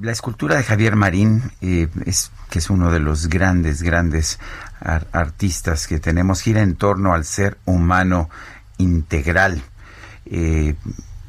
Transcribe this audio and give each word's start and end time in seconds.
La 0.00 0.10
escultura 0.10 0.56
de 0.56 0.64
Javier 0.64 0.96
Marín, 0.96 1.52
eh, 1.60 1.86
es, 2.04 2.32
que 2.50 2.58
es 2.58 2.68
uno 2.68 2.90
de 2.90 2.98
los 2.98 3.28
grandes, 3.28 3.80
grandes 3.80 4.40
ar- 4.80 5.06
artistas 5.12 5.86
que 5.86 6.00
tenemos, 6.00 6.40
gira 6.42 6.62
en 6.62 6.74
torno 6.74 7.14
al 7.14 7.24
ser 7.24 7.58
humano 7.64 8.28
integral. 8.76 9.62
Eh, 10.26 10.74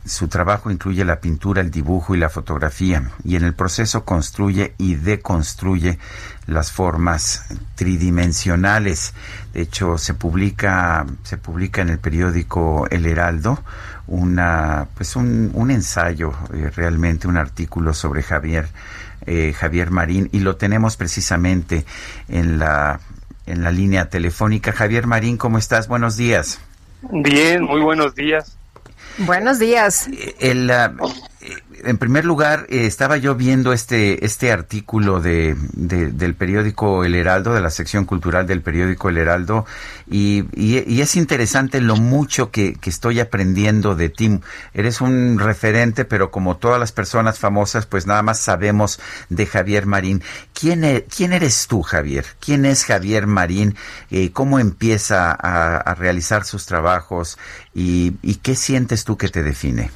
su 0.05 0.27
trabajo 0.27 0.69
incluye 0.69 1.03
la 1.03 1.19
pintura, 1.19 1.61
el 1.61 1.71
dibujo 1.71 2.13
y 2.13 2.19
la 2.19 2.29
fotografía, 2.29 3.11
y 3.23 3.35
en 3.35 3.43
el 3.43 3.53
proceso 3.53 4.05
construye 4.05 4.75
y 4.77 4.95
deconstruye 4.95 5.97
las 6.45 6.71
formas 6.71 7.45
tridimensionales. 7.75 9.13
De 9.53 9.61
hecho, 9.61 9.97
se 9.97 10.13
publica, 10.13 11.05
se 11.23 11.37
publica 11.37 11.81
en 11.81 11.89
el 11.89 11.99
periódico 11.99 12.87
El 12.89 13.05
Heraldo 13.05 13.63
una, 14.07 14.87
pues 14.95 15.15
un, 15.15 15.51
un 15.53 15.71
ensayo, 15.71 16.33
eh, 16.53 16.71
realmente 16.75 17.27
un 17.27 17.37
artículo 17.37 17.93
sobre 17.93 18.21
Javier, 18.21 18.67
eh, 19.25 19.53
Javier 19.53 19.91
Marín, 19.91 20.29
y 20.31 20.39
lo 20.39 20.55
tenemos 20.55 20.97
precisamente 20.97 21.85
en 22.27 22.59
la, 22.59 22.99
en 23.45 23.63
la 23.63 23.71
línea 23.71 24.09
telefónica. 24.09 24.71
Javier 24.71 25.07
Marín, 25.07 25.37
¿cómo 25.37 25.57
estás? 25.57 25.87
Buenos 25.87 26.17
días. 26.17 26.59
Bien, 27.11 27.63
muy 27.63 27.81
buenos 27.81 28.15
días. 28.15 28.54
Buenos 29.19 29.59
días. 29.59 30.09
El, 30.39 30.69
ah, 30.69 30.93
en 31.85 31.97
primer 31.97 32.25
lugar, 32.25 32.65
eh, 32.69 32.85
estaba 32.85 33.17
yo 33.17 33.35
viendo 33.35 33.71
este, 33.71 34.25
este 34.25 34.51
artículo 34.51 35.21
de, 35.21 35.55
de- 35.73 36.11
del 36.11 36.35
periódico 36.35 37.03
El 37.05 37.15
Heraldo, 37.15 37.53
de 37.53 37.61
la 37.61 37.69
sección 37.69 38.05
cultural 38.05 38.47
del 38.47 38.61
periódico 38.61 39.09
El 39.09 39.17
Heraldo, 39.17 39.65
y, 40.09 40.45
y- 40.53 40.83
y 40.91 41.01
es 41.01 41.15
interesante 41.15 41.79
lo 41.81 41.95
mucho 41.95 42.51
que, 42.51 42.73
que 42.73 42.89
estoy 42.89 43.19
aprendiendo 43.19 43.95
de 43.95 44.09
ti. 44.09 44.39
Eres 44.73 44.99
un 45.01 45.39
referente, 45.39 46.05
pero 46.05 46.31
como 46.31 46.57
todas 46.57 46.79
las 46.79 46.91
personas 46.91 47.39
famosas, 47.39 47.85
pues 47.85 48.07
nada 48.07 48.21
más 48.23 48.39
sabemos 48.39 48.99
de 49.29 49.45
Javier 49.45 49.85
Marín. 49.85 50.23
¿Quién, 50.53 50.83
e- 50.83 51.05
quién 51.05 51.33
eres 51.33 51.67
tú, 51.67 51.81
Javier? 51.81 52.25
¿Quién 52.39 52.65
es 52.65 52.83
Javier 52.85 53.27
Marín? 53.27 53.75
Eh, 54.11 54.31
¿Cómo 54.31 54.59
empieza 54.59 55.31
a, 55.31 55.77
a 55.77 55.95
realizar 55.95 56.43
sus 56.45 56.65
trabajos? 56.65 57.37
¿Y, 57.73 58.13
y 58.21 58.35
qué 58.35 58.55
sientes 58.55 59.03
tú 59.03 59.17
que 59.17 59.29
te 59.29 59.43
define? 59.43 59.91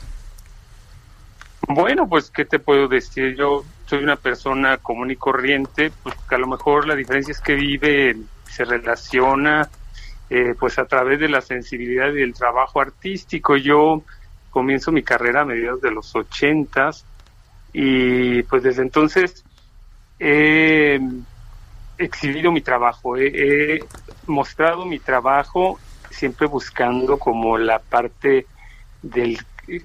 Bueno, 1.72 2.10
pues, 2.10 2.32
¿qué 2.32 2.46
te 2.46 2.58
puedo 2.58 2.88
decir? 2.88 3.36
Yo 3.36 3.64
soy 3.86 4.04
una 4.04 4.16
persona 4.16 4.78
común 4.78 5.12
y 5.12 5.16
corriente, 5.16 5.92
pues 6.02 6.16
a 6.28 6.38
lo 6.40 6.48
mejor 6.48 6.88
la 6.88 6.96
diferencia 6.96 7.32
es 7.32 7.40
que 7.40 7.54
vive, 7.54 8.18
se 8.46 8.66
relaciona, 8.66 9.70
eh, 10.32 10.56
pues 10.60 10.80
a 10.80 10.86
través 10.86 11.20
de 11.20 11.30
la 11.30 11.42
sensibilidad 11.42 12.10
y 12.10 12.22
del 12.22 12.34
trabajo 12.34 12.82
artístico. 12.82 13.56
Yo 13.56 14.02
comienzo 14.50 14.92
mi 14.92 15.04
carrera 15.04 15.42
a 15.42 15.46
mediados 15.46 15.80
de 15.80 15.92
los 15.92 16.16
ochentas 16.16 17.06
y 17.72 18.42
pues 18.44 18.64
desde 18.64 18.82
entonces 18.82 19.46
he 20.18 21.00
exhibido 22.00 22.52
mi 22.52 22.62
trabajo, 22.62 23.16
he, 23.16 23.28
he 23.28 23.80
mostrado 24.26 24.88
mi 24.88 24.98
trabajo 24.98 25.80
siempre 26.10 26.48
buscando 26.48 27.20
como 27.20 27.60
la 27.60 27.78
parte 27.78 28.48
del 29.04 29.38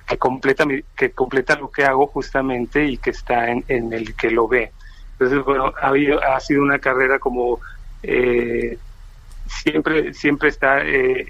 que 0.06 0.18
completa 0.18 0.64
mi- 0.64 0.82
que 0.96 1.10
completa 1.10 1.56
lo 1.56 1.70
que 1.70 1.84
hago 1.84 2.06
justamente 2.06 2.84
y 2.84 2.96
que 2.98 3.10
está 3.10 3.50
en, 3.50 3.64
el 3.68 4.14
que 4.14 4.30
lo 4.30 4.48
ve. 4.48 4.72
Entonces 5.12 5.44
bueno 5.44 5.72
ha 6.22 6.40
sido 6.40 6.62
una 6.62 6.78
carrera 6.78 7.18
como 7.18 7.60
eh, 8.02 8.78
siempre 9.46 10.14
siempre 10.14 10.48
está 10.48 10.80
eh, 10.84 11.26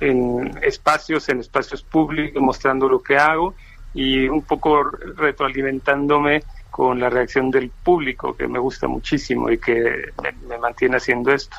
en, 0.00 0.50
espacios 0.62 1.28
en 1.28 1.40
espacios 1.40 1.82
públicos 1.82 2.42
mostrando 2.42 2.88
lo 2.88 3.02
que 3.02 3.16
hago 3.16 3.54
y 3.94 4.28
un 4.28 4.42
poco 4.42 4.84
retroalimentándome 5.16 6.42
con 6.70 7.00
la 7.00 7.10
reacción 7.10 7.50
del 7.50 7.70
público 7.70 8.36
que 8.36 8.46
me 8.46 8.58
gusta 8.58 8.86
muchísimo 8.86 9.50
y 9.50 9.58
que 9.58 10.10
me 10.48 10.58
mantiene 10.58 10.96
haciendo 10.96 11.32
esto 11.32 11.56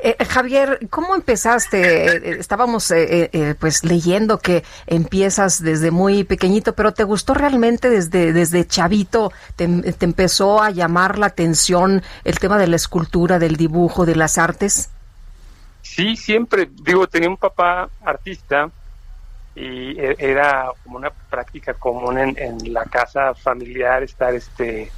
Eh, 0.00 0.16
Javier, 0.24 0.88
¿cómo 0.90 1.14
empezaste? 1.14 2.06
Eh, 2.06 2.36
Estábamos 2.38 2.90
eh, 2.90 3.02
eh, 3.02 3.30
eh, 3.32 3.54
pues 3.58 3.84
leyendo 3.84 4.38
que 4.38 4.64
empiezas 4.86 5.62
desde 5.62 5.90
muy 5.90 6.24
pequeñito, 6.24 6.74
pero 6.74 6.92
¿te 6.92 7.04
gustó 7.04 7.34
realmente 7.34 7.90
desde, 7.90 8.32
desde 8.32 8.66
chavito? 8.66 9.32
Te, 9.56 9.66
te 9.92 10.04
empezó 10.04 10.62
a 10.62 10.70
llamar 10.70 11.18
la 11.18 11.26
atención 11.26 12.02
el 12.24 12.38
tema 12.38 12.58
de 12.58 12.66
la 12.68 12.76
escultura, 12.76 13.38
del 13.38 13.56
dibujo, 13.56 14.06
de 14.06 14.16
las 14.16 14.38
artes? 14.38 14.90
Sí, 15.82 16.16
siempre. 16.16 16.68
Digo, 16.82 17.06
tenía 17.06 17.28
un 17.28 17.36
papá 17.36 17.88
artista 18.04 18.70
y 19.54 19.98
e- 19.98 20.16
era 20.18 20.70
como 20.84 20.96
una 20.96 21.10
práctica 21.10 21.74
común 21.74 22.18
en, 22.18 22.36
en 22.38 22.72
la 22.72 22.84
casa 22.84 23.34
familiar 23.34 24.02
estar 24.02 24.34
este 24.34 24.90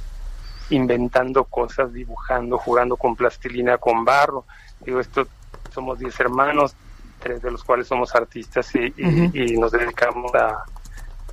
inventando 0.69 1.43
cosas, 1.45 1.91
dibujando, 1.91 2.57
jugando 2.57 2.95
con 2.95 3.15
plastilina, 3.15 3.77
con 3.77 4.05
barro. 4.05 4.45
Digo, 4.85 4.99
esto 4.99 5.27
somos 5.73 5.99
10 5.99 6.19
hermanos, 6.19 6.75
tres 7.19 7.41
de 7.41 7.51
los 7.51 7.63
cuales 7.63 7.87
somos 7.87 8.13
artistas 8.15 8.73
y, 8.75 8.93
y- 8.97 9.05
Ujú. 9.25 9.37
y 9.37 9.57
nos 9.57 9.71
dedicamos 9.71 10.33
a, 10.35 10.63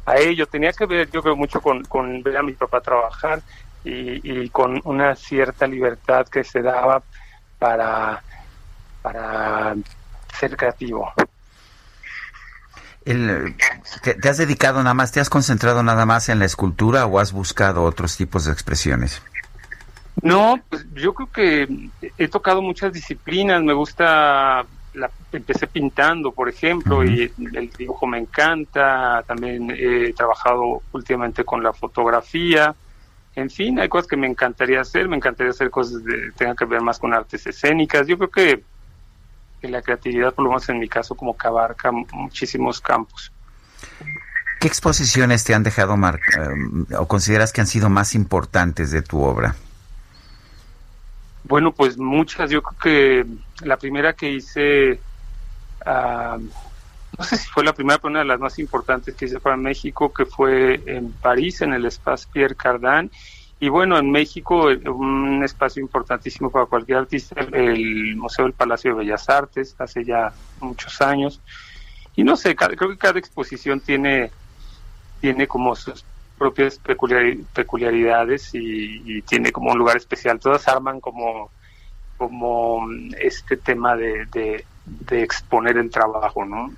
a 0.07 0.17
ello. 0.19 0.47
Tenía 0.47 0.73
que 0.73 0.87
ver, 0.87 1.11
yo 1.11 1.23
creo, 1.23 1.37
mucho 1.37 1.61
con, 1.61 1.83
con 1.85 2.23
ver 2.23 2.37
a 2.37 2.43
mi 2.43 2.53
papá 2.53 2.81
trabajar 2.81 3.41
y, 3.85 4.45
y 4.45 4.49
con 4.51 4.81
una 4.85 5.15
cierta 5.15 5.67
libertad 5.67 6.27
que 6.29 6.45
se 6.45 6.61
daba 6.63 7.03
para, 7.59 8.23
para 9.03 9.75
ser 10.39 10.57
creativo. 10.57 11.11
El, 13.05 13.57
te, 14.03 14.15
te 14.15 14.29
has 14.29 14.37
dedicado 14.37 14.83
nada 14.83 14.93
más, 14.93 15.13
te 15.13 15.21
has 15.21 15.31
concentrado 15.31 15.83
nada 15.83 16.05
más 16.05 16.29
en 16.29 16.39
la 16.39 16.45
escultura 16.45 17.07
o 17.07 17.19
has 17.19 17.33
buscado 17.33 17.85
otros 17.85 18.17
tipos 18.17 18.45
de 18.45 18.53
expresiones? 18.53 19.23
No, 20.23 20.61
pues 20.69 20.87
yo 20.95 21.15
creo 21.15 21.31
que 21.31 21.91
he 22.17 22.29
tocado 22.29 22.63
muchas 22.63 22.93
disciplinas. 22.93 23.63
Me 23.63 23.73
gusta, 23.73 24.65
la, 24.95 25.11
empecé 25.33 25.67
pintando, 25.67 26.33
por 26.33 26.49
ejemplo, 26.49 27.05
y 27.05 27.33
el 27.55 27.71
dibujo 27.71 28.07
me 28.07 28.19
encanta. 28.19 29.23
También 29.27 29.71
he 29.71 30.13
trabajado 30.13 30.83
últimamente 30.93 31.45
con 31.45 31.63
la 31.63 31.73
fotografía. 31.73 32.75
En 33.37 33.51
fin, 33.51 33.79
hay 33.79 33.89
cosas 33.89 34.09
que 34.09 34.17
me 34.17 34.27
encantaría 34.27 34.81
hacer. 34.81 35.09
Me 35.09 35.17
encantaría 35.17 35.51
hacer 35.51 35.71
cosas 35.71 36.03
que 36.03 36.33
tengan 36.37 36.57
que 36.57 36.65
ver 36.65 36.81
más 36.81 36.99
con 36.99 37.15
artes 37.15 37.47
escénicas. 37.47 38.07
Yo 38.07 38.19
creo 38.19 38.31
que, 38.31 38.65
que 39.61 39.69
la 39.69 39.83
creatividad, 39.83 40.35
por 40.35 40.45
lo 40.45 40.51
menos 40.51 40.69
en 40.69 40.81
mi 40.81 40.89
caso, 40.89 41.15
como 41.15 41.37
que 41.37 41.47
abarca 41.47 41.93
muchísimos 41.93 42.81
campos. 42.81 43.33
¿Qué 44.61 44.67
exposiciones 44.67 45.45
te 45.45 45.55
han 45.55 45.63
dejado 45.63 45.97
mar 45.97 46.19
eh, 46.37 46.97
o 46.97 47.07
consideras 47.07 47.53
que 47.53 47.61
han 47.61 47.69
sido 47.69 47.89
más 47.89 48.17
importantes 48.17 48.91
de 48.91 49.03
tu 49.03 49.23
obra? 49.23 49.55
Bueno, 51.49 51.73
pues 51.73 51.99
muchas. 51.99 52.51
Yo 52.51 52.63
creo 52.63 52.79
que 52.79 53.65
la 53.67 53.77
primera 53.79 54.13
que 54.13 54.31
hice, 54.31 55.01
ah, 55.87 56.39
no 57.19 57.25
sé 57.25 57.37
si 57.37 57.49
fue 57.49 57.65
la 57.65 57.73
primera, 57.73 57.99
pero 57.99 58.11
una 58.11 58.19
de 58.21 58.27
las 58.27 58.39
más 58.39 58.59
importantes 58.59 59.15
que 59.17 59.25
hice 59.25 59.41
para 59.41 59.57
México, 59.57 60.13
que 60.13 60.27
fue 60.27 60.83
en 60.87 61.13
París, 61.13 61.63
en 61.63 61.73
el 61.73 61.87
espacio 61.87 62.29
Pierre 62.33 62.55
Cardin. 62.55 63.11
Y 63.61 63.69
bueno, 63.71 63.99
en 63.99 64.11
México, 64.11 64.69
un 64.69 65.43
espacio 65.43 65.83
importantísimo 65.83 66.51
para 66.51 66.67
cualquier 66.67 66.99
artista, 66.99 67.35
el 67.53 68.15
Museo 68.17 68.45
del 68.45 68.55
Palacio 68.55 68.93
de 68.93 68.99
Bellas 68.99 69.29
Artes, 69.29 69.75
hace 69.79 70.05
ya 70.05 70.33
muchos 70.61 71.01
años. 71.01 71.41
Y 72.15 72.23
no 72.25 72.37
sé, 72.37 72.55
cada- 72.55 72.77
creo 72.77 72.91
que 72.91 72.99
cada 72.99 73.19
exposición 73.19 73.81
tiene, 73.81 74.31
tiene 75.21 75.49
como 75.49 75.75
sus 75.75 76.05
propias 76.39 76.81
peculiari- 76.83 77.45
peculiaridades 77.53 78.55
y, 78.55 79.03
y 79.05 79.23
tiene 79.23 79.53
como 79.53 79.73
un 79.73 79.79
lugar 79.79 79.97
especial. 79.97 80.39
Todas 80.39 80.69
arman 80.69 81.01
como, 81.01 81.51
como 82.17 82.87
este 83.21 83.57
tema 83.57 83.97
de, 83.97 84.27
de, 84.27 84.65
de 84.85 85.23
exponer 85.23 85.77
el 85.77 85.91
trabajo, 85.91 86.45
¿no? 86.45 86.73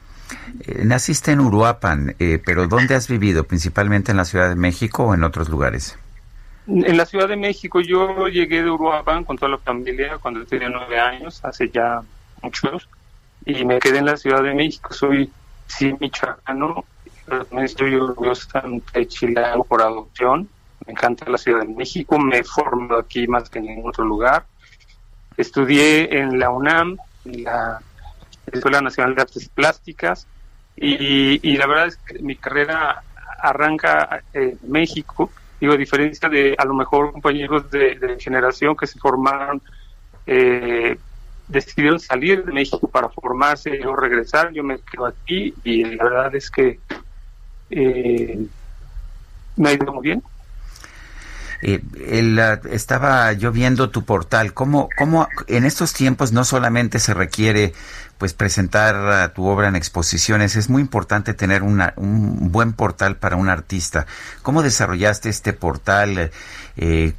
Eh, 0.67 0.85
naciste 0.85 1.33
en 1.33 1.41
Uruapan, 1.41 2.15
eh, 2.19 2.41
pero 2.45 2.67
¿dónde 2.67 2.95
has 2.95 3.09
vivido? 3.09 3.45
¿Principalmente 3.45 4.13
en 4.13 4.17
la 4.17 4.25
Ciudad 4.25 4.49
de 4.49 4.55
México 4.57 5.05
o 5.05 5.15
en 5.15 5.25
otros 5.25 5.49
lugares? 5.49 5.99
En 6.67 6.97
la 6.97 7.05
Ciudad 7.05 7.27
de 7.27 7.37
México 7.37 7.81
yo 7.81 8.29
llegué 8.29 8.63
de 8.63 8.71
Uruapan 8.71 9.25
con 9.25 9.37
toda 9.37 9.51
la 9.51 9.59
familia 9.59 10.19
cuando 10.19 10.45
tenía 10.45 10.69
nueve 10.69 11.01
años, 11.01 11.45
hace 11.45 11.69
ya 11.69 12.01
muchos, 12.43 12.89
y 13.45 13.65
me 13.65 13.81
quedé 13.81 13.99
en 13.99 14.07
la 14.07 14.17
Ciudad 14.17 14.43
de 14.43 14.55
México. 14.55 14.93
Soy, 14.93 15.33
sí, 15.67 15.95
michoacano, 15.99 16.85
también 17.31 17.65
estoy 17.65 17.95
orgullosamente 17.95 19.07
chileno 19.07 19.65
por 19.65 19.83
adopción. 19.83 20.49
Me 20.87 20.93
encanta 20.93 21.31
la 21.31 21.39
Ciudad 21.39 21.61
de 21.61 21.69
México, 21.69 22.19
me 22.19 22.39
he 22.39 22.45
formado 22.45 23.01
aquí 23.01 23.27
más 23.27 23.49
que 23.49 23.59
en 23.59 23.67
ningún 23.67 23.91
otro 23.91 24.05
lugar. 24.05 24.45
Estudié 25.37 26.19
en 26.19 26.39
la 26.39 26.51
UNAM, 26.51 26.99
en 27.25 27.45
la 27.45 27.81
Escuela 28.51 28.81
Nacional 28.81 29.15
de 29.15 29.23
Artes 29.23 29.49
Plásticas, 29.49 30.27
y, 30.77 31.57
la 31.59 31.67
verdad 31.67 31.87
es 31.89 31.97
que 31.97 32.19
mi 32.21 32.37
carrera 32.37 33.03
arranca 33.43 34.23
en 34.33 34.59
México, 34.67 35.31
digo, 35.61 35.75
a 35.75 35.77
diferencia 35.77 36.29
de 36.29 36.55
a 36.57 36.65
lo 36.65 36.75
mejor 36.75 37.13
compañeros 37.13 37.71
de, 37.71 38.17
generación 38.19 38.75
que 38.75 38.87
se 38.87 38.99
formaron, 38.99 39.61
eh, 40.27 40.97
decidieron 41.49 41.99
salir 42.01 42.45
de 42.45 42.53
México 42.53 42.89
para 42.89 43.09
formarse 43.09 43.71
y 43.71 43.83
regresar, 43.83 44.53
yo 44.53 44.63
me 44.63 44.79
quedo 44.81 45.07
aquí 45.07 45.53
y 45.65 45.85
la 45.85 46.05
verdad 46.05 46.35
es 46.35 46.51
que 46.51 46.79
eh, 47.71 48.39
me 49.57 49.69
ha 49.69 49.73
ido 49.73 49.93
muy 49.93 50.03
bien. 50.03 50.23
Eh, 51.63 51.83
estaba 52.71 53.33
yo 53.33 53.53
viendo 53.53 53.91
tu 53.91 54.05
portal. 54.05 54.55
¿Cómo, 54.55 54.89
¿Cómo 54.97 55.29
en 55.47 55.65
estos 55.65 55.93
tiempos 55.93 56.33
no 56.33 56.45
solamente 56.45 56.99
se 56.99 57.15
requiere 57.15 57.73
pues 58.21 58.35
presentar 58.35 59.33
tu 59.33 59.47
obra 59.47 59.69
en 59.69 59.77
exposiciones, 59.77 60.55
es 60.55 60.69
muy 60.69 60.83
importante 60.83 61.33
tener 61.33 61.63
una, 61.63 61.95
un 61.97 62.53
buen 62.53 62.75
portal 62.75 63.17
para 63.17 63.37
un 63.37 63.49
artista. 63.49 64.07
¿Cómo 64.43 64.63
desarrollaste 64.63 65.31
este 65.31 65.55
portal? 65.55 66.31
Eh, 66.77 67.15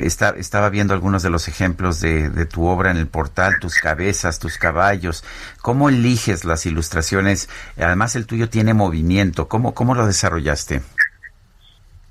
está, 0.00 0.30
estaba 0.30 0.68
viendo 0.68 0.92
algunos 0.92 1.22
de 1.22 1.30
los 1.30 1.46
ejemplos 1.46 2.00
de, 2.00 2.30
de, 2.30 2.46
tu 2.46 2.66
obra 2.66 2.90
en 2.90 2.96
el 2.96 3.06
portal, 3.06 3.60
tus 3.60 3.76
cabezas, 3.76 4.40
tus 4.40 4.58
caballos. 4.58 5.22
¿Cómo 5.62 5.88
eliges 5.88 6.44
las 6.44 6.66
ilustraciones? 6.66 7.48
Además, 7.76 8.16
el 8.16 8.26
tuyo 8.26 8.50
tiene 8.50 8.74
movimiento. 8.74 9.46
¿Cómo, 9.46 9.72
cómo 9.72 9.94
lo 9.94 10.04
desarrollaste? 10.04 10.82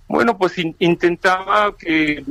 Bueno, 0.10 0.40
pues 0.40 0.56
intentaba 0.80 1.78
que, 1.78 2.26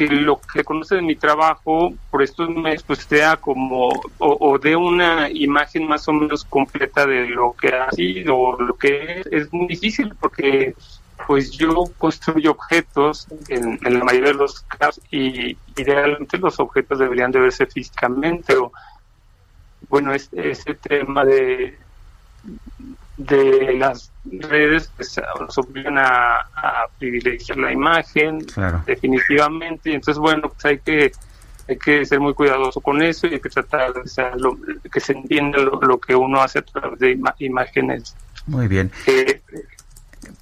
lo 0.00 0.40
que 0.40 0.64
conoce 0.64 0.96
de 0.96 1.02
mi 1.02 1.14
trabajo 1.14 1.94
por 2.10 2.24
estos 2.24 2.50
meses 2.50 2.82
pues 2.82 3.06
sea 3.08 3.36
como 3.36 3.88
o, 4.18 4.58
de 4.58 4.74
una 4.74 5.30
imagen 5.30 5.86
más 5.86 6.08
o 6.08 6.12
menos 6.12 6.44
completa 6.44 7.06
de 7.06 7.28
lo 7.28 7.52
que 7.52 7.68
ha 7.68 7.88
sido 7.92 8.36
o 8.36 8.60
lo 8.60 8.76
que 8.76 9.20
es. 9.20 9.26
Es 9.30 9.52
muy 9.52 9.68
difícil 9.68 10.12
porque 10.18 10.74
pues 11.24 11.52
yo 11.52 11.84
construyo 11.98 12.50
objetos 12.50 13.28
en, 13.48 13.78
la 13.80 14.02
mayoría 14.02 14.32
de 14.32 14.34
los 14.34 14.62
casos 14.62 15.00
y 15.12 15.56
idealmente 15.76 16.36
los 16.36 16.58
objetos 16.58 16.98
deberían 16.98 17.30
de 17.30 17.38
verse 17.38 17.64
físicamente 17.66 18.56
o 18.56 18.72
bueno, 19.88 20.12
este, 20.12 20.50
ese 20.50 20.74
tema 20.74 21.24
de 21.24 21.78
de 23.20 23.74
las 23.74 24.10
redes 24.24 24.90
pues, 24.96 25.20
nos 25.38 25.58
obligan 25.58 25.98
a, 25.98 26.38
privilegiar 26.98 27.58
la 27.58 27.72
imagen 27.72 28.46
definitivamente. 28.86 29.90
Y 29.90 29.94
entonces 29.94 30.18
bueno 30.18 30.48
pues 30.48 30.64
hay 30.64 30.78
que 30.78 31.12
hay 31.68 31.76
que 31.76 32.04
ser 32.04 32.18
muy 32.18 32.34
cuidadoso 32.34 32.80
con 32.80 33.00
eso 33.00 33.26
y 33.26 33.34
hay 33.34 33.40
que 33.40 33.48
tratar 33.48 33.92
de 33.92 34.02
que 34.90 35.00
se 35.00 35.12
entienda 35.12 35.58
lo, 35.58 36.00
que 36.00 36.14
uno 36.16 36.42
hace 36.42 36.58
a 36.58 36.62
través 36.62 36.98
de 36.98 37.16
imágenes. 37.38 38.16
Muy 38.46 38.66
bien. 38.66 38.90
Que 39.04 39.40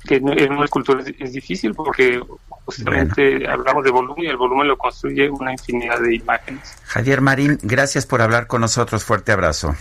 en 0.09 0.53
una 0.53 0.65
escultura 0.65 1.05
es, 1.19 1.33
difícil 1.33 1.75
porque 1.75 2.21
justamente 2.65 3.47
hablamos 3.47 3.85
de 3.85 3.91
volumen 3.91 4.25
y 4.25 4.29
el 4.29 4.39
volumen 4.39 4.69
lo 4.69 4.79
construye 4.79 5.29
una 5.29 5.53
infinidad 5.53 6.01
de 6.01 6.17
imágenes. 6.17 6.77
Javier 6.87 7.21
Marín 7.21 7.59
gracias 7.63 8.07
por 8.07 8.23
hablar 8.23 8.47
con 8.47 8.63
nosotros. 8.63 9.05
Fuerte 9.05 9.33
abrazo 9.33 9.77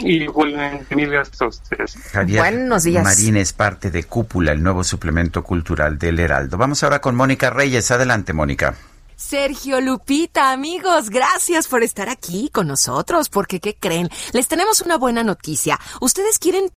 y 0.00 0.26
a 0.26 1.46
ustedes. 1.46 1.96
Javier 2.12 2.40
Buenos 2.40 2.84
días. 2.84 3.04
Marín 3.04 3.36
es 3.36 3.52
parte 3.52 3.90
de 3.90 4.04
Cúpula, 4.04 4.52
el 4.52 4.62
nuevo 4.62 4.84
suplemento 4.84 5.42
cultural 5.42 5.98
del 5.98 6.18
Heraldo. 6.18 6.56
Vamos 6.56 6.82
ahora 6.82 7.00
con 7.00 7.14
Mónica 7.14 7.50
Reyes. 7.50 7.90
Adelante, 7.90 8.32
Mónica. 8.32 8.74
Sergio 9.20 9.82
Lupita, 9.82 10.50
amigos, 10.50 11.10
gracias 11.10 11.68
por 11.68 11.82
estar 11.82 12.08
aquí 12.08 12.48
con 12.48 12.66
nosotros, 12.66 13.28
porque 13.28 13.60
¿qué 13.60 13.76
creen? 13.78 14.08
Les 14.32 14.48
tenemos 14.48 14.80
una 14.80 14.96
buena 14.96 15.22
noticia. 15.22 15.78
Ustedes 16.00 16.38
quieren 16.38 16.70